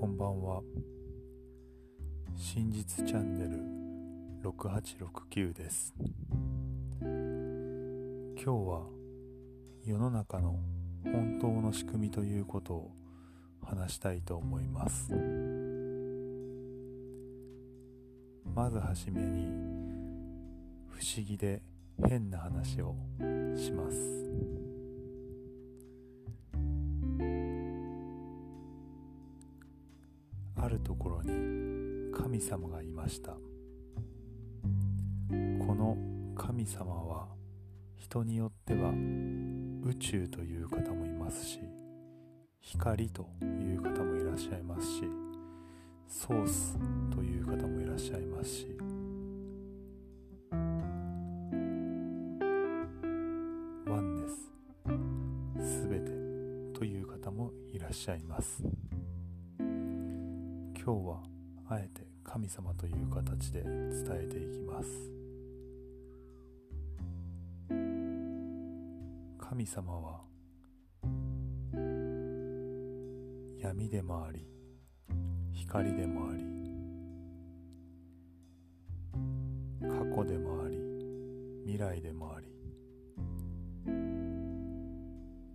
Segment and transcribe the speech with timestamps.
[0.00, 0.62] こんばんは。
[2.36, 5.92] 真実チャンネル6869です。
[7.00, 7.08] 今
[8.36, 8.86] 日は
[9.84, 10.54] 世の中の
[11.02, 12.92] 本当の仕組みということを
[13.60, 15.12] 話したいと思います。
[18.54, 19.48] まずはじめに
[20.92, 21.60] 不思議で
[22.08, 22.94] 変な話を
[23.56, 24.67] します。
[30.78, 33.32] るところに神様がいました。
[35.32, 35.96] この
[36.36, 37.28] 神様は
[37.96, 38.92] 人によっては
[39.84, 41.60] 宇宙という方もいますし
[42.60, 45.02] 光という方もいらっしゃいますし
[46.06, 46.78] ソース
[47.14, 48.78] という方もいらっしゃいますし
[53.86, 56.10] ワンネスすべて
[56.78, 58.62] という方もいらっしゃいます。
[60.88, 61.22] 今日は
[61.68, 64.88] あえて神様という形で伝えていきます。
[69.38, 70.22] 神様は
[73.60, 74.46] 闇でもあり
[75.52, 76.42] 光でもあり
[79.82, 80.78] 過去でもあり
[81.66, 82.48] 未来でもあり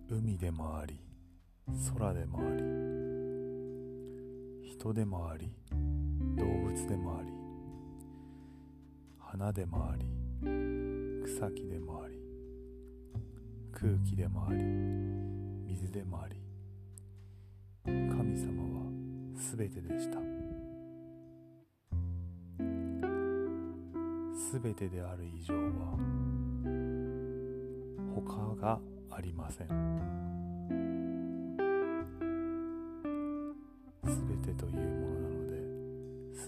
[0.08, 1.00] 海でもあり
[1.92, 3.03] 空でもあり。
[4.76, 5.54] 人でもあり
[6.36, 7.32] 動物でもあり
[9.18, 10.04] 花でもあり
[11.24, 12.18] 草木でもあり
[13.72, 14.64] 空気でもあり
[15.68, 16.42] 水でもあり
[17.84, 18.90] 神様は
[19.56, 20.18] 全てでした。
[24.52, 25.96] 全てである以上は
[28.14, 28.80] 他が
[29.10, 30.43] ありません。
[34.56, 35.54] というものなので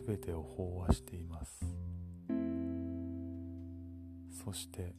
[0.07, 1.65] 全てを飽和しています。
[4.44, 4.94] そして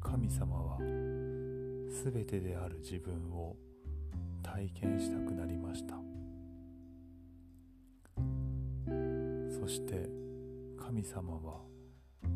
[0.00, 3.56] 神様は全てである自分を
[4.42, 5.94] 体験したくなりました。
[9.60, 10.08] そして
[10.78, 11.60] 神様は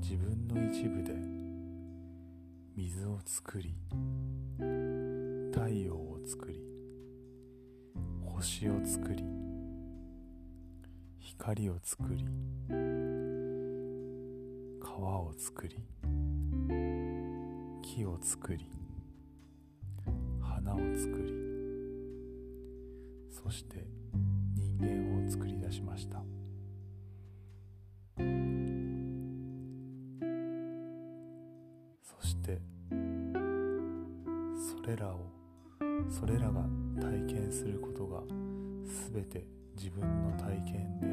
[0.01, 1.15] 自分の一部で
[2.77, 3.75] 水を作り
[5.53, 6.61] 太陽を作り
[8.25, 9.44] 星を作り
[11.39, 12.25] 光を作り
[14.81, 15.77] 川を作り
[17.83, 18.67] 木を作り
[20.41, 21.33] 花を作り
[23.31, 23.85] そして
[24.57, 26.23] 人間を作り出しました。
[32.03, 32.61] そして
[34.57, 35.27] それらを
[36.09, 36.65] それらが
[37.01, 38.23] 体験することが
[39.13, 41.07] 全て自分の体験で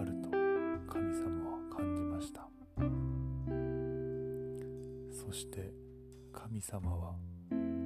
[0.00, 0.30] あると
[0.92, 2.48] 神様は感じました。
[5.10, 5.72] そして
[6.32, 7.14] 神様は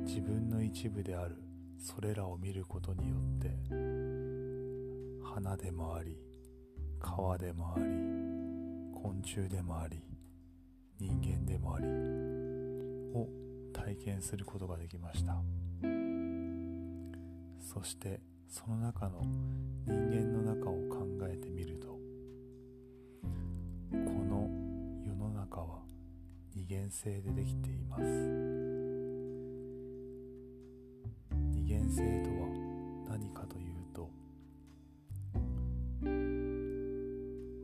[0.05, 1.37] 自分の一部である
[1.79, 3.57] それらを見ることによって
[5.25, 6.19] 花でもあり
[6.99, 7.85] 川でもあり
[8.95, 10.03] 昆虫でもあり
[10.99, 11.87] 人間でもあり
[13.15, 13.27] を
[13.73, 15.41] 体験することができました。
[17.59, 19.23] そしてその中の
[19.87, 22.01] 人間の中を考えてみるとこ
[23.93, 24.51] の
[25.07, 25.79] 世の中は
[26.53, 28.03] 二元性でできています。
[31.33, 32.49] 二元性とは
[33.09, 34.11] 何かというと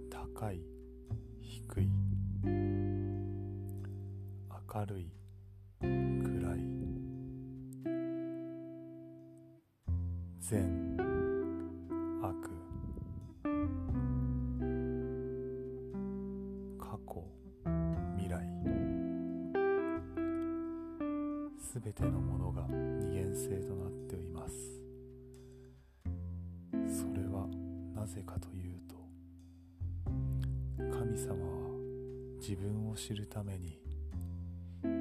[0.09, 0.63] 高い
[1.41, 1.91] 低い
[4.75, 5.11] 明るい
[10.49, 10.63] 善
[12.23, 12.33] 悪
[16.79, 17.25] 過去
[18.17, 18.47] 未来
[21.59, 24.55] すべてのものが二元性となっています。
[26.97, 27.49] それは
[27.93, 28.95] なぜかというと
[30.97, 31.71] 神様は
[32.41, 33.81] 自分を知るために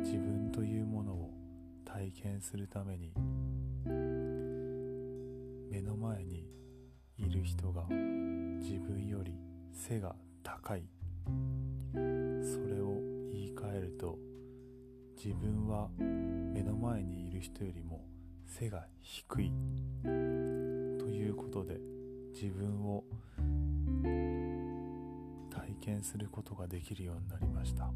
[0.03, 1.29] 自分というものを
[1.85, 3.13] 体験するために
[5.75, 6.47] 目の前に
[7.17, 7.83] いる人が
[8.61, 9.33] 自分より
[9.73, 10.85] 背が高い。
[11.93, 14.17] それを言い換えると
[15.21, 18.05] 自分は目の前にいる人よりも
[18.45, 19.51] 背が低い。
[20.01, 21.77] ということで
[22.33, 23.03] 自分を
[25.49, 27.91] 体験することができるようになりました。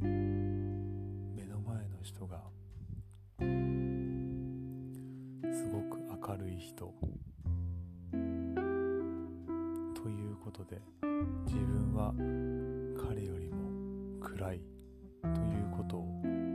[0.00, 2.42] 目の前の人が
[6.62, 6.94] 人。
[9.94, 10.80] ということで
[11.44, 12.14] 自分は
[13.08, 14.60] 彼よりも暗い。
[15.22, 15.34] という
[15.76, 16.06] ことを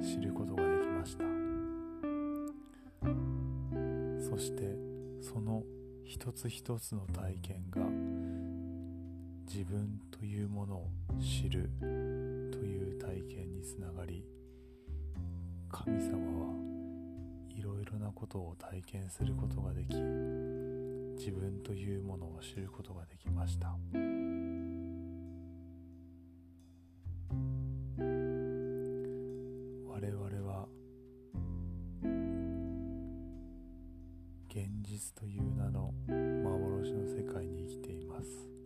[0.01, 1.24] 知ることができました。
[4.30, 4.75] そして
[5.21, 5.63] その
[6.04, 7.81] 一つ一つの体験が
[9.48, 10.89] 自分というものを
[11.19, 14.25] 知るという体験につながり
[15.69, 16.26] 神様
[18.07, 19.94] なことを体験することができ
[21.18, 23.75] 自分というものを知ることができました。
[29.89, 30.68] 我々は
[34.50, 38.56] 現実という名の幻の世界に生きています。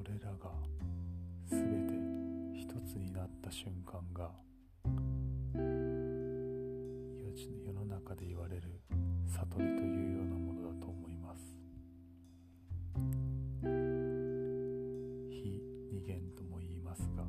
[0.00, 0.50] それらが
[1.46, 1.92] すべて
[2.54, 4.30] 一つになった瞬間が
[7.66, 8.62] 世の中で言われる
[9.26, 11.54] 悟りというようなものだと思います。
[15.30, 15.62] 非
[15.92, 17.22] 二元とも言いますが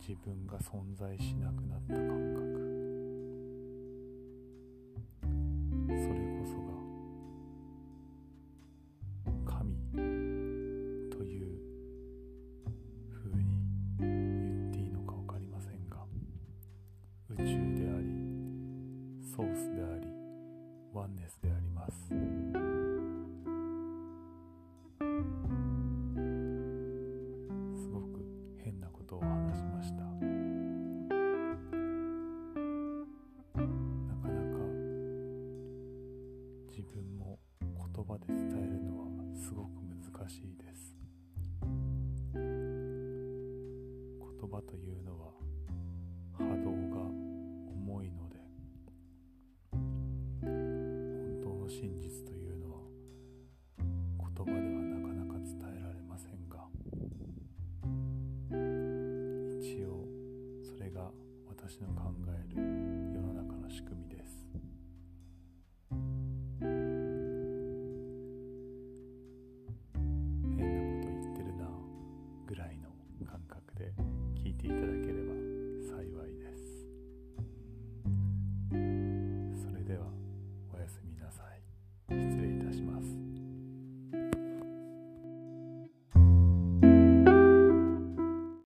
[0.00, 2.55] 自分が存在しなくなった感覚
[44.46, 45.32] 言葉というのは
[46.38, 47.02] 波動が
[47.68, 48.36] 重いので
[50.40, 52.78] 本当の真実というのは
[53.76, 56.68] 言葉ではなかなか伝えられませんが
[59.58, 60.06] 一応
[60.62, 61.10] それが
[61.48, 62.05] 私の考